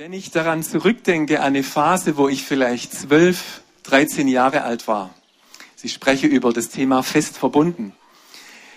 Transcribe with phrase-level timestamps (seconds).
[0.00, 5.10] Wenn ich daran zurückdenke, an eine Phase, wo ich vielleicht zwölf, dreizehn Jahre alt war,
[5.82, 7.92] ich spreche über das Thema fest verbunden,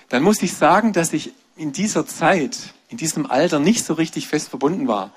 [0.10, 4.28] dann muss ich sagen, dass ich in dieser Zeit, in diesem Alter nicht so richtig
[4.28, 5.12] fest verbunden war.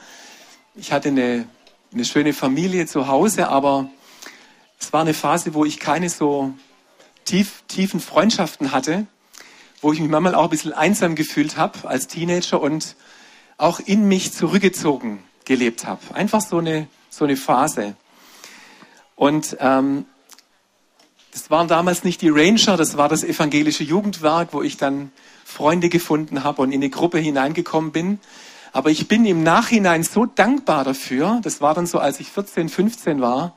[0.76, 1.48] Ich hatte eine,
[1.92, 3.90] eine schöne Familie zu Hause, aber
[4.78, 6.54] es war eine Phase, wo ich keine so
[7.24, 9.08] tief, tiefen Freundschaften hatte,
[9.80, 12.94] wo ich mich manchmal auch ein bisschen einsam gefühlt habe als Teenager und
[13.56, 16.00] auch in mich zurückgezogen gelebt habe.
[16.12, 17.96] Einfach so eine, so eine Phase.
[19.14, 20.04] Und ähm,
[21.32, 25.10] das waren damals nicht die Ranger, das war das evangelische Jugendwerk, wo ich dann
[25.44, 28.20] Freunde gefunden habe und in eine Gruppe hineingekommen bin.
[28.72, 32.68] Aber ich bin im Nachhinein so dankbar dafür, das war dann so, als ich 14,
[32.68, 33.56] 15 war,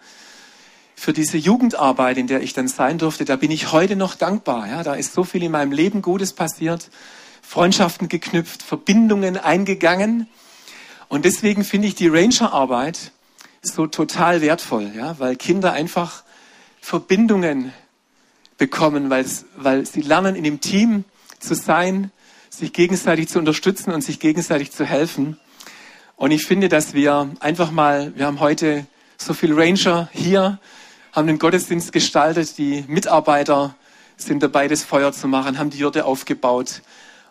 [0.95, 4.67] für diese Jugendarbeit, in der ich dann sein durfte, da bin ich heute noch dankbar.
[4.67, 6.89] Ja, da ist so viel in meinem Leben Gutes passiert,
[7.41, 10.27] Freundschaften geknüpft, Verbindungen eingegangen.
[11.09, 13.11] Und deswegen finde ich die Ranger-Arbeit
[13.61, 16.23] so total wertvoll, ja, weil Kinder einfach
[16.81, 17.73] Verbindungen
[18.57, 21.03] bekommen, weil, sie lernen, in dem Team
[21.39, 22.11] zu sein,
[22.49, 25.39] sich gegenseitig zu unterstützen und sich gegenseitig zu helfen.
[26.15, 28.85] Und ich finde, dass wir einfach mal, wir haben heute
[29.17, 30.59] so viel Ranger hier,
[31.11, 33.75] haben den Gottesdienst gestaltet, die Mitarbeiter
[34.15, 36.81] sind dabei, das Feuer zu machen, haben die Jürde aufgebaut.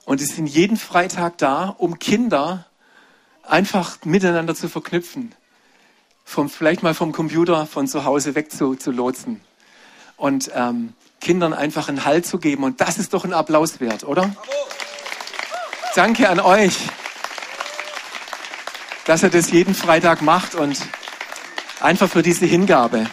[0.05, 2.68] Und sie sind jeden Freitag da, um Kinder
[3.49, 5.35] einfach miteinander zu verknüpfen.
[6.25, 9.41] Vom, vielleicht mal vom Computer von zu Hause weg zu, zu lotsen.
[10.17, 12.65] Und ähm, Kindern einfach einen Halt zu geben.
[12.65, 14.31] Und das ist doch ein Applaus wert, oder?
[15.95, 16.77] Danke an euch,
[19.07, 20.79] dass ihr das jeden Freitag macht und
[21.81, 23.07] einfach für diese Hingabe.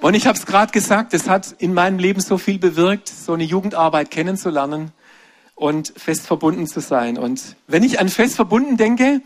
[0.00, 3.34] Und ich habe es gerade gesagt, es hat in meinem Leben so viel bewirkt, so
[3.34, 4.92] eine Jugendarbeit kennenzulernen
[5.54, 7.18] und fest verbunden zu sein.
[7.18, 9.20] Und wenn ich an fest verbunden denke,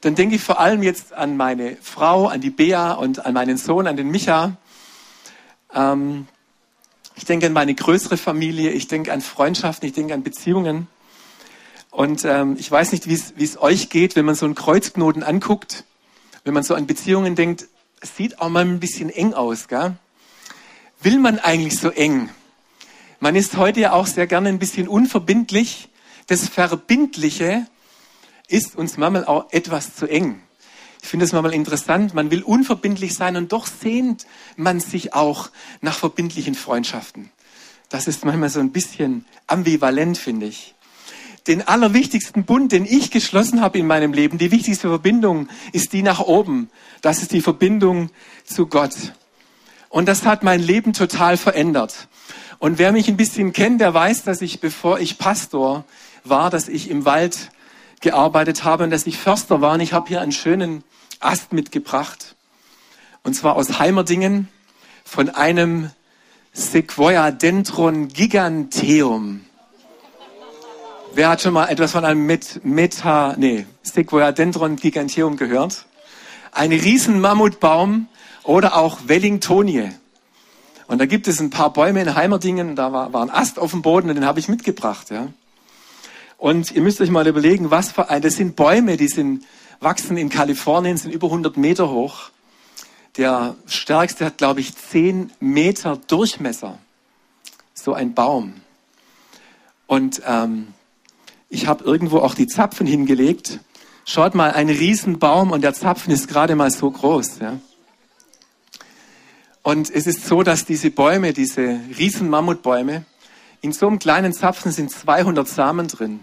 [0.00, 3.56] dann denke ich vor allem jetzt an meine Frau, an die Bea und an meinen
[3.56, 4.56] Sohn, an den Micha.
[5.74, 6.26] Ähm,
[7.16, 10.86] ich denke an meine größere Familie, ich denke an Freundschaften, ich denke an Beziehungen.
[11.90, 15.84] Und ähm, ich weiß nicht, wie es euch geht, wenn man so einen Kreuzknoten anguckt,
[16.44, 17.66] wenn man so an Beziehungen denkt,
[18.02, 19.66] sieht auch mal ein bisschen eng aus.
[19.66, 19.96] Gell?
[21.00, 22.30] Will man eigentlich so eng?
[23.20, 25.88] Man ist heute ja auch sehr gerne ein bisschen unverbindlich.
[26.28, 27.66] Das Verbindliche
[28.46, 30.40] ist uns manchmal auch etwas zu eng.
[31.02, 35.50] Ich finde es manchmal interessant, man will unverbindlich sein und doch sehnt man sich auch
[35.80, 37.30] nach verbindlichen Freundschaften.
[37.88, 40.74] Das ist manchmal so ein bisschen ambivalent, finde ich.
[41.48, 46.02] Den allerwichtigsten Bund, den ich geschlossen habe in meinem Leben, die wichtigste Verbindung ist die
[46.02, 46.70] nach oben.
[47.00, 48.10] Das ist die Verbindung
[48.44, 48.94] zu Gott.
[49.88, 52.08] Und das hat mein Leben total verändert.
[52.58, 55.84] Und wer mich ein bisschen kennt, der weiß, dass ich, bevor ich Pastor
[56.24, 57.50] war, dass ich im Wald
[58.00, 59.74] gearbeitet habe und dass ich Förster war.
[59.74, 60.84] Und ich habe hier einen schönen
[61.20, 62.36] Ast mitgebracht.
[63.22, 64.48] Und zwar aus Heimerdingen
[65.04, 65.90] von einem
[66.52, 69.44] Sequoia Dendron giganteum.
[71.14, 75.86] Wer hat schon mal etwas von einem Met Meta, nee, Sequoia Dendron giganteum gehört?
[76.52, 78.08] Ein riesen Mammutbaum
[78.48, 79.90] oder auch Wellingtonie.
[80.86, 83.72] Und da gibt es ein paar Bäume in Heimerdingen, da war, war ein Ast auf
[83.72, 85.10] dem Boden und den habe ich mitgebracht.
[85.10, 85.28] Ja.
[86.38, 89.44] Und ihr müsst euch mal überlegen, was für ein, das sind Bäume, die sind,
[89.80, 92.30] wachsen in Kalifornien, sind über 100 Meter hoch.
[93.18, 96.78] Der stärkste hat, glaube ich, 10 Meter Durchmesser.
[97.74, 98.54] So ein Baum.
[99.86, 100.68] Und ähm,
[101.50, 103.60] ich habe irgendwo auch die Zapfen hingelegt.
[104.06, 107.40] Schaut mal, ein Riesenbaum und der Zapfen ist gerade mal so groß.
[107.40, 107.58] Ja.
[109.68, 113.04] Und es ist so, dass diese Bäume, diese riesen Mammutbäume,
[113.60, 116.20] in so einem kleinen Zapfen sind 200 Samen drin.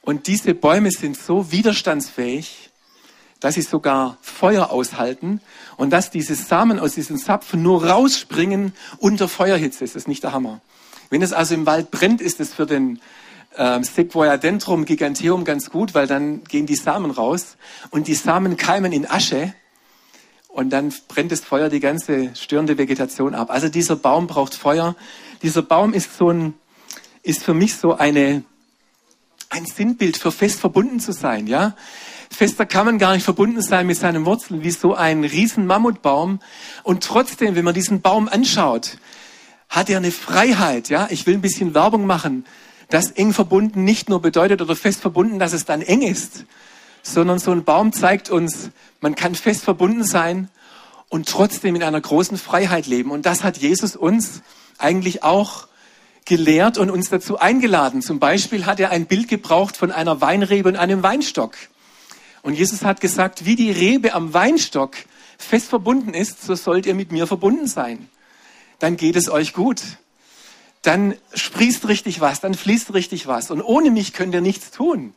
[0.00, 2.70] Und diese Bäume sind so widerstandsfähig,
[3.40, 5.42] dass sie sogar Feuer aushalten
[5.76, 9.84] und dass diese Samen aus diesen Zapfen nur rausspringen unter Feuerhitze.
[9.84, 10.62] Das ist nicht der Hammer.
[11.10, 13.02] Wenn es also im Wald brennt, ist es für den
[13.54, 17.58] äh, Sequoia dendrum giganteum ganz gut, weil dann gehen die Samen raus
[17.90, 19.52] und die Samen keimen in Asche
[20.54, 23.50] und dann brennt das Feuer die ganze störende Vegetation ab.
[23.50, 24.94] Also dieser Baum braucht Feuer.
[25.42, 26.54] Dieser Baum ist so ein,
[27.24, 28.44] ist für mich so eine,
[29.50, 31.74] ein Sinnbild für fest verbunden zu sein, ja.
[32.30, 36.40] Fester kann man gar nicht verbunden sein mit seinen Wurzeln wie so ein riesen Mammutbaum.
[36.84, 38.98] Und trotzdem, wenn man diesen Baum anschaut,
[39.68, 41.08] hat er eine Freiheit, ja.
[41.10, 42.44] Ich will ein bisschen Werbung machen,
[42.90, 46.44] dass eng verbunden nicht nur bedeutet oder fest verbunden, dass es dann eng ist,
[47.04, 48.70] sondern so ein Baum zeigt uns,
[49.00, 50.48] man kann fest verbunden sein
[51.08, 53.12] und trotzdem in einer großen Freiheit leben.
[53.12, 54.42] Und das hat Jesus uns
[54.78, 55.68] eigentlich auch
[56.24, 58.02] gelehrt und uns dazu eingeladen.
[58.02, 61.54] Zum Beispiel hat er ein Bild gebraucht von einer Weinrebe und einem Weinstock.
[62.42, 64.96] Und Jesus hat gesagt, wie die Rebe am Weinstock
[65.38, 68.08] fest verbunden ist, so sollt ihr mit mir verbunden sein.
[68.78, 69.82] Dann geht es euch gut.
[70.82, 73.50] Dann sprießt richtig was, dann fließt richtig was.
[73.50, 75.14] Und ohne mich könnt ihr nichts tun.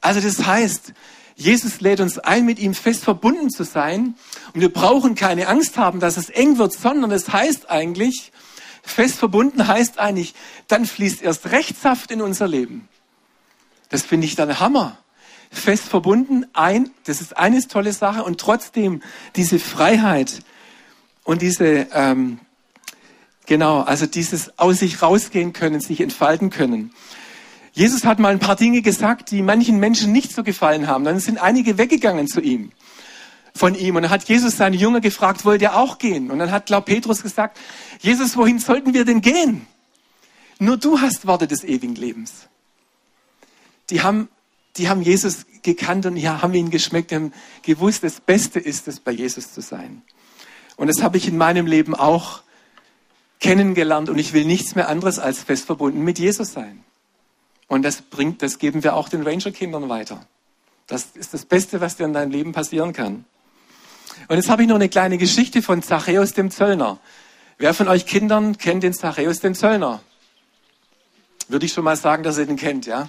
[0.00, 0.92] Also das heißt,
[1.36, 4.14] Jesus lädt uns ein, mit ihm fest verbunden zu sein.
[4.52, 8.32] Und wir brauchen keine Angst haben, dass es eng wird, sondern es heißt eigentlich,
[8.82, 10.34] fest verbunden heißt eigentlich,
[10.68, 12.88] dann fließt erst Rechtssaft in unser Leben.
[13.88, 14.98] Das finde ich dann Hammer
[15.50, 16.90] fest verbunden ein.
[17.04, 19.02] Das ist eine tolle Sache und trotzdem
[19.36, 20.40] diese Freiheit
[21.24, 22.38] und diese, ähm,
[23.46, 26.92] genau, also dieses aus sich rausgehen können, sich entfalten können.
[27.72, 31.04] Jesus hat mal ein paar Dinge gesagt, die manchen Menschen nicht so gefallen haben.
[31.04, 32.72] Dann sind einige weggegangen zu ihm,
[33.54, 33.96] von ihm.
[33.96, 36.30] Und dann hat Jesus seine Jünger gefragt, wollt ihr auch gehen?
[36.30, 37.58] Und dann hat, glaub Petrus gesagt,
[38.00, 39.66] Jesus, wohin sollten wir denn gehen?
[40.58, 42.48] Nur du hast Worte des ewigen Lebens.
[43.88, 44.28] Die haben
[44.76, 47.32] die haben Jesus gekannt und ja, haben ihn geschmeckt, haben
[47.62, 50.02] gewusst, das Beste ist es, bei Jesus zu sein.
[50.76, 52.42] Und das habe ich in meinem Leben auch
[53.40, 56.84] kennengelernt und ich will nichts mehr anderes als fest verbunden mit Jesus sein.
[57.70, 60.26] Und das bringt, das geben wir auch den Ranger-Kindern weiter.
[60.88, 63.24] Das ist das Beste, was dir in deinem Leben passieren kann.
[64.26, 66.98] Und jetzt habe ich noch eine kleine Geschichte von Zachäus dem Zöllner.
[67.58, 70.00] Wer von euch Kindern kennt den Zachäus den Zöllner?
[71.46, 73.08] Würde ich schon mal sagen, dass ihr den kennt, ja?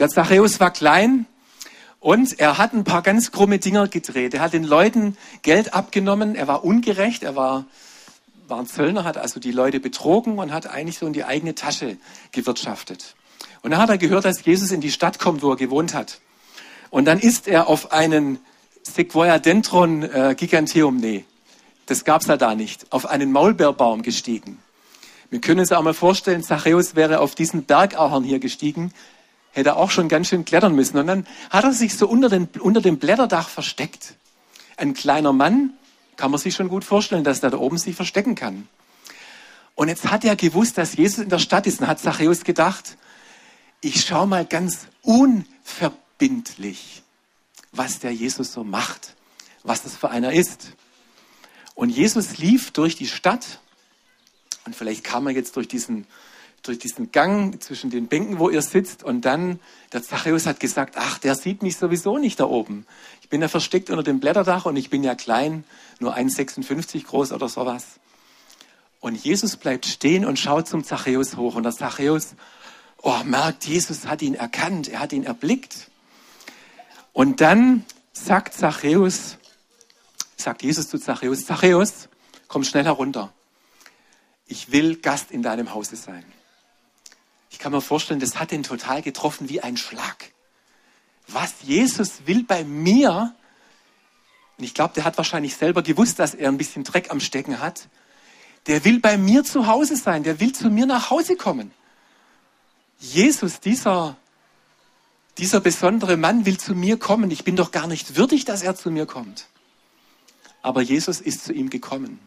[0.00, 1.26] Der Zachäus war klein
[2.00, 4.34] und er hat ein paar ganz krumme Dinger gedreht.
[4.34, 6.34] Er hat den Leuten Geld abgenommen.
[6.34, 7.22] Er war ungerecht.
[7.22, 7.64] Er war,
[8.48, 11.54] war ein Zöllner, hat also die Leute betrogen und hat eigentlich so in die eigene
[11.54, 11.96] Tasche
[12.32, 13.14] gewirtschaftet.
[13.64, 16.20] Und dann hat er gehört, dass Jesus in die Stadt kommt, wo er gewohnt hat.
[16.90, 18.38] Und dann ist er auf einen
[18.82, 21.24] Sequoia Dendron äh, Giganteum, nee,
[21.86, 24.58] das gab's ja da nicht, auf einen Maulbeerbaum gestiegen.
[25.30, 28.92] Wir können uns auch mal vorstellen, Zachäus wäre auf diesen Bergahorn hier gestiegen,
[29.52, 30.98] hätte er auch schon ganz schön klettern müssen.
[30.98, 34.14] Und dann hat er sich so unter, den, unter dem Blätterdach versteckt.
[34.76, 35.70] Ein kleiner Mann,
[36.16, 38.68] kann man sich schon gut vorstellen, dass der da oben sich verstecken kann.
[39.74, 42.98] Und jetzt hat er gewusst, dass Jesus in der Stadt ist und hat Zachäus gedacht,
[43.84, 47.02] ich schau mal ganz unverbindlich,
[47.72, 49.14] was der Jesus so macht,
[49.62, 50.72] was das für einer ist.
[51.74, 53.60] Und Jesus lief durch die Stadt
[54.64, 56.06] und vielleicht kam er jetzt durch diesen
[56.62, 59.02] durch diesen Gang zwischen den Bänken, wo ihr sitzt.
[59.02, 59.60] Und dann,
[59.92, 62.86] der Zachäus hat gesagt, ach, der sieht mich sowieso nicht da oben.
[63.20, 65.64] Ich bin ja versteckt unter dem Blätterdach und ich bin ja klein,
[66.00, 67.84] nur 1,56 groß oder sowas.
[69.00, 71.56] Und Jesus bleibt stehen und schaut zum Zachäus hoch.
[71.56, 72.34] Und der Zachäus,
[73.04, 75.90] oh, merkt, Jesus hat ihn erkannt, er hat ihn erblickt.
[77.12, 79.36] Und dann sagt Zachäus,
[80.36, 82.08] sagt Jesus zu Zachäus, Zachäus,
[82.48, 83.32] komm schnell herunter.
[84.46, 86.24] Ich will Gast in deinem Hause sein.
[87.50, 90.32] Ich kann mir vorstellen, das hat ihn total getroffen wie ein Schlag.
[91.28, 93.34] Was Jesus will bei mir,
[94.58, 97.60] und ich glaube, der hat wahrscheinlich selber gewusst, dass er ein bisschen Dreck am Stecken
[97.60, 97.88] hat,
[98.66, 101.70] der will bei mir zu Hause sein, der will zu mir nach Hause kommen.
[102.98, 104.16] Jesus, dieser,
[105.38, 107.30] dieser besondere Mann will zu mir kommen.
[107.30, 109.46] Ich bin doch gar nicht würdig, dass er zu mir kommt.
[110.62, 112.18] Aber Jesus ist zu ihm gekommen.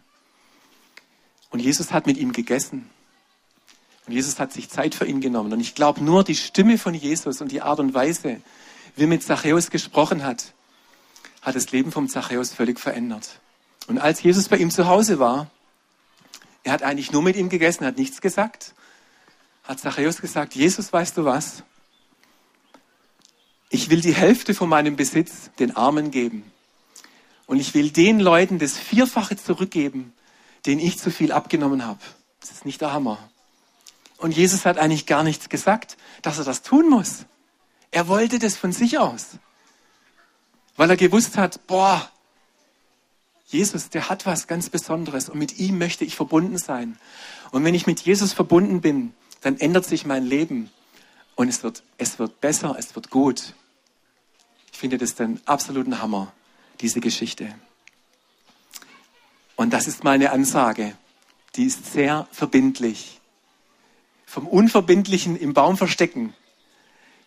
[1.49, 2.89] Und Jesus hat mit ihm gegessen.
[4.05, 5.51] Und Jesus hat sich Zeit für ihn genommen.
[5.51, 8.41] Und ich glaube, nur die Stimme von Jesus und die Art und Weise,
[8.95, 10.53] wie er mit Zachäus gesprochen hat,
[11.41, 13.39] hat das Leben vom Zachäus völlig verändert.
[13.87, 15.49] Und als Jesus bei ihm zu Hause war,
[16.63, 18.73] er hat eigentlich nur mit ihm gegessen, hat nichts gesagt,
[19.68, 21.64] hat Zachäus gesagt, Jesus, weißt du was?
[23.69, 26.50] Ich will die Hälfte von meinem Besitz den Armen geben.
[27.47, 30.14] Und ich will den Leuten das Vierfache zurückgeben,
[30.66, 32.00] denen ich zu viel abgenommen habe.
[32.40, 33.30] Das ist nicht der Hammer.
[34.18, 37.26] Und Jesus hat eigentlich gar nichts gesagt, dass er das tun muss.
[37.92, 39.31] Er wollte das von sich aus.
[40.78, 42.09] Weil er gewusst hat, boah,
[43.47, 46.97] Jesus, der hat was ganz Besonderes und mit ihm möchte ich verbunden sein.
[47.52, 50.69] Und wenn ich mit Jesus verbunden bin, dann ändert sich mein Leben
[51.35, 53.53] und es wird, es wird besser, es wird gut.
[54.71, 56.33] Ich finde das den absoluten Hammer,
[56.81, 57.53] diese Geschichte.
[59.56, 60.95] Und das ist meine Ansage.
[61.56, 63.19] Die ist sehr verbindlich
[64.27, 66.35] vom Unverbindlichen im Baum verstecken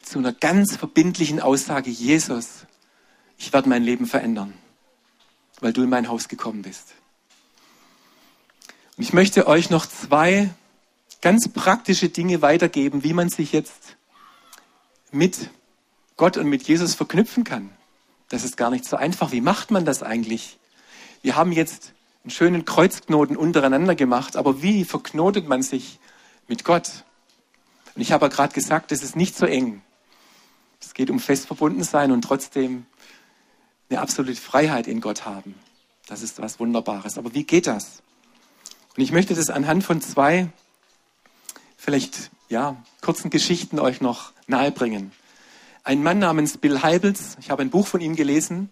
[0.02, 2.66] zu einer ganz verbindlichen Aussage, Jesus,
[3.38, 4.52] ich werde mein Leben verändern,
[5.60, 6.94] weil du in mein Haus gekommen bist.
[8.96, 10.50] Und ich möchte euch noch zwei
[11.20, 13.96] ganz praktische Dinge weitergeben, wie man sich jetzt
[15.10, 15.50] mit
[16.16, 17.70] Gott und mit Jesus verknüpfen kann.
[18.28, 19.32] Das ist gar nicht so einfach.
[19.32, 20.58] Wie macht man das eigentlich?
[21.22, 25.98] Wir haben jetzt einen schönen Kreuzknoten untereinander gemacht, aber wie verknotet man sich
[26.46, 27.04] mit Gott.
[27.94, 29.82] Und ich habe ja gerade gesagt, das ist nicht so eng.
[30.80, 32.86] Es geht um fest verbunden sein und trotzdem
[33.88, 35.54] eine absolute Freiheit in Gott haben.
[36.06, 37.18] Das ist was Wunderbares.
[37.18, 38.02] Aber wie geht das?
[38.96, 40.48] Und ich möchte das anhand von zwei,
[41.80, 45.12] vielleicht, ja, kurzen Geschichten euch noch nahebringen.
[45.82, 48.70] Ein Mann namens Bill Heibels, ich habe ein Buch von ihm gelesen,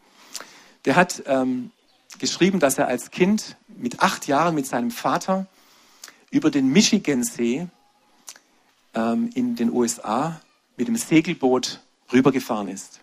[0.85, 1.71] der hat ähm,
[2.19, 5.47] geschrieben, dass er als Kind mit acht Jahren mit seinem Vater
[6.31, 7.67] über den Michigansee
[8.95, 10.41] ähm, in den USA
[10.77, 11.81] mit dem Segelboot
[12.13, 13.01] rübergefahren ist.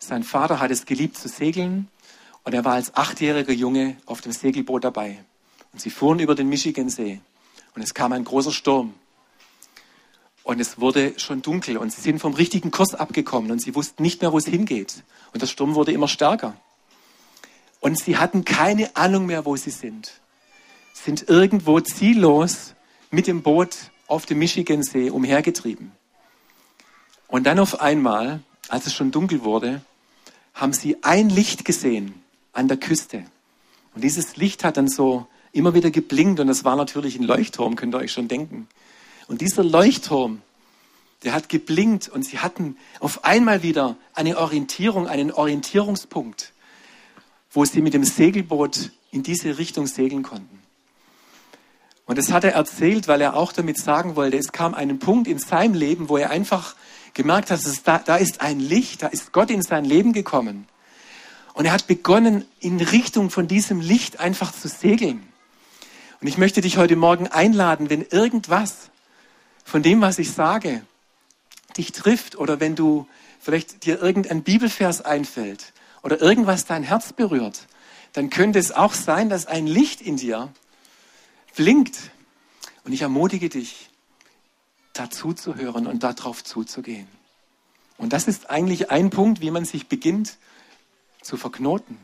[0.00, 1.88] Sein Vater hat es geliebt zu segeln
[2.42, 5.24] und er war als achtjähriger Junge auf dem Segelboot dabei.
[5.72, 7.20] Und sie fuhren über den Michigansee
[7.76, 8.94] und es kam ein großer Sturm.
[10.46, 14.00] Und es wurde schon dunkel und sie sind vom richtigen Kurs abgekommen und sie wussten
[14.04, 15.02] nicht mehr, wo es hingeht.
[15.32, 16.56] Und der Sturm wurde immer stärker.
[17.80, 20.20] Und sie hatten keine Ahnung mehr, wo sie sind.
[20.92, 22.76] Sind irgendwo ziellos
[23.10, 25.90] mit dem Boot auf dem Michigansee umhergetrieben.
[27.26, 28.38] Und dann auf einmal,
[28.68, 29.82] als es schon dunkel wurde,
[30.54, 32.22] haben sie ein Licht gesehen
[32.52, 33.24] an der Küste.
[33.96, 37.74] Und dieses Licht hat dann so immer wieder geblinkt und das war natürlich ein Leuchtturm,
[37.74, 38.68] könnt ihr euch schon denken.
[39.28, 40.42] Und dieser Leuchtturm,
[41.24, 46.52] der hat geblinkt und sie hatten auf einmal wieder eine Orientierung, einen Orientierungspunkt,
[47.50, 50.62] wo sie mit dem Segelboot in diese Richtung segeln konnten.
[52.04, 55.26] Und das hat er erzählt, weil er auch damit sagen wollte, es kam einen Punkt
[55.26, 56.76] in seinem Leben, wo er einfach
[57.14, 60.68] gemerkt hat, dass da, da ist ein Licht, da ist Gott in sein Leben gekommen.
[61.54, 65.26] Und er hat begonnen, in Richtung von diesem Licht einfach zu segeln.
[66.20, 68.90] Und ich möchte dich heute Morgen einladen, wenn irgendwas
[69.66, 70.86] von dem, was ich sage,
[71.76, 73.08] dich trifft oder wenn du
[73.40, 75.72] vielleicht dir irgendein Bibelvers einfällt
[76.04, 77.66] oder irgendwas dein Herz berührt,
[78.12, 80.52] dann könnte es auch sein, dass ein Licht in dir
[81.56, 82.12] blinkt.
[82.84, 83.90] Und ich ermutige dich,
[84.92, 87.08] dazu zu hören und darauf zuzugehen.
[87.98, 90.36] Und das ist eigentlich ein Punkt, wie man sich beginnt
[91.22, 91.98] zu verknoten,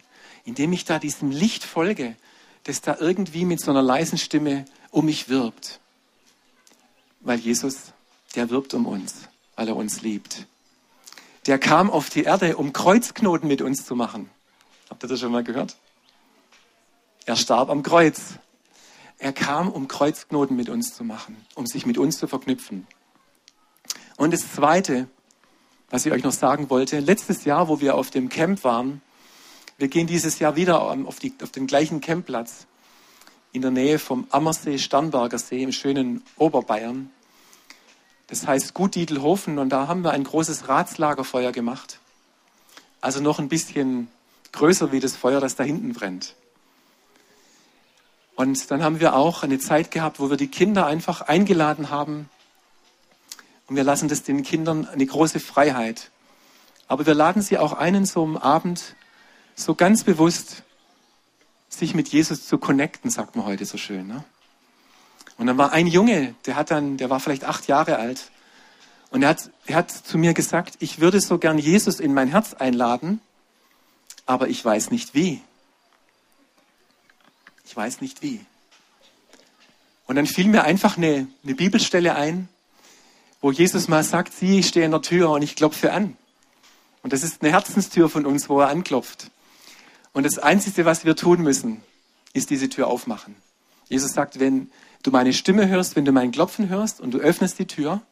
[0.45, 2.17] indem ich da diesem Licht folge,
[2.65, 5.79] das da irgendwie mit so einer leisen Stimme um mich wirbt.
[7.23, 7.93] Weil Jesus,
[8.35, 10.47] der wirbt um uns, weil er uns liebt.
[11.47, 14.31] Der kam auf die Erde, um Kreuzknoten mit uns zu machen.
[14.91, 15.77] Habt ihr das schon mal gehört?
[17.25, 18.35] Er starb am Kreuz.
[19.19, 22.87] Er kam, um Kreuzknoten mit uns zu machen, um sich mit uns zu verknüpfen.
[24.17, 25.09] Und das Zweite,
[25.91, 29.01] was ich euch noch sagen wollte, letztes Jahr, wo wir auf dem Camp waren,
[29.79, 32.67] wir gehen dieses Jahr wieder auf, die, auf den gleichen Campplatz
[33.53, 37.11] in der Nähe vom Ammersee Sternberger See im schönen Oberbayern.
[38.29, 41.99] Das heißt Gutdiedelhofen und da haben wir ein großes Ratslagerfeuer gemacht.
[43.03, 44.09] Also noch ein bisschen
[44.53, 46.35] größer wie das Feuer, das da hinten brennt.
[48.35, 52.31] Und dann haben wir auch eine Zeit gehabt, wo wir die Kinder einfach eingeladen haben.
[53.67, 56.11] Und wir lassen das den Kindern eine große Freiheit.
[56.89, 58.97] Aber wir laden sie auch ein, so am Abend
[59.55, 60.63] so ganz bewusst
[61.75, 64.07] sich mit Jesus zu connecten, sagt man heute so schön.
[64.07, 64.25] Ne?
[65.39, 68.31] Und dann war ein Junge, der hat dann, der war vielleicht acht Jahre alt.
[69.11, 72.29] Und er hat, er hat zu mir gesagt, ich würde so gern Jesus in mein
[72.29, 73.21] Herz einladen,
[74.27, 75.41] aber ich weiß nicht wie.
[77.65, 78.41] Ich weiß nicht wie.
[80.07, 82.49] Und dann fiel mir einfach eine, eine Bibelstelle ein,
[83.41, 86.17] wo Jesus mal sagt, sieh, ich stehe in der Tür und ich klopfe an.
[87.03, 89.31] Und das ist eine Herzenstür von uns, wo er anklopft.
[90.13, 91.83] Und das Einzige, was wir tun müssen,
[92.33, 93.37] ist diese Tür aufmachen.
[93.89, 94.71] Jesus sagt, wenn
[95.03, 98.03] du meine Stimme hörst, wenn du mein Klopfen hörst und du öffnest die Tür,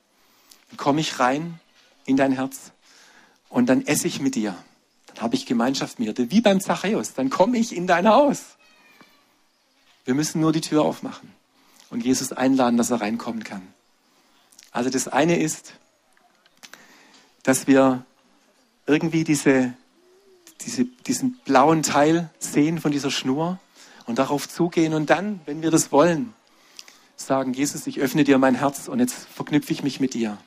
[0.68, 1.60] dann komme ich rein
[2.06, 2.72] in dein Herz
[3.48, 4.56] und dann esse ich mit dir.
[5.06, 6.30] Dann habe ich Gemeinschaft mit dir.
[6.30, 8.56] Wie beim Zachäus, dann komme ich in dein Haus.
[10.04, 11.32] Wir müssen nur die Tür aufmachen
[11.90, 13.62] und Jesus einladen, dass er reinkommen kann.
[14.72, 15.74] Also das eine ist,
[17.42, 18.04] dass wir
[18.86, 19.74] irgendwie diese,
[20.64, 23.58] diese, diesen blauen Teil sehen von dieser Schnur
[24.06, 26.34] und darauf zugehen und dann, wenn wir das wollen,
[27.16, 30.38] sagen, Jesus, ich öffne dir mein Herz und jetzt verknüpfe ich mich mit dir.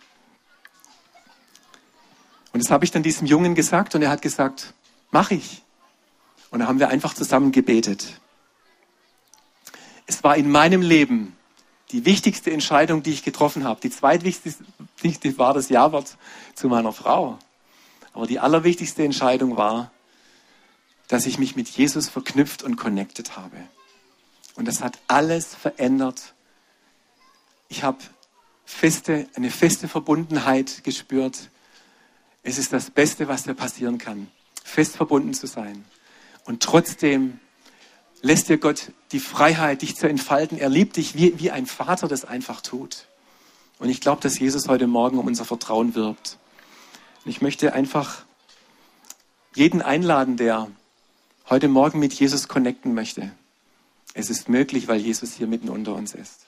[2.51, 4.73] Und das habe ich dann diesem Jungen gesagt und er hat gesagt,
[5.11, 5.63] mach ich.
[6.51, 8.19] Und da haben wir einfach zusammen gebetet.
[10.05, 11.35] Es war in meinem Leben
[11.91, 13.79] die wichtigste Entscheidung, die ich getroffen habe.
[13.81, 16.17] Die zweitwichtigste war das Ja-Wort
[16.53, 17.39] zu meiner Frau.
[18.13, 19.91] Aber die allerwichtigste Entscheidung war,
[21.13, 23.55] dass ich mich mit Jesus verknüpft und connected habe.
[24.55, 26.33] Und das hat alles verändert.
[27.69, 27.99] Ich habe
[28.65, 31.51] feste, eine feste Verbundenheit gespürt.
[32.41, 34.31] Es ist das Beste, was dir passieren kann,
[34.63, 35.85] fest verbunden zu sein.
[36.45, 37.39] Und trotzdem
[38.23, 40.57] lässt dir Gott die Freiheit, dich zu entfalten.
[40.57, 43.05] Er liebt dich, wie, wie ein Vater das einfach tut.
[43.77, 46.39] Und ich glaube, dass Jesus heute Morgen um unser Vertrauen wirbt.
[47.23, 48.25] Und ich möchte einfach
[49.53, 50.71] jeden einladen, der
[51.49, 53.31] heute Morgen mit Jesus connecten möchte.
[54.13, 56.45] Es ist möglich, weil Jesus hier mitten unter uns ist.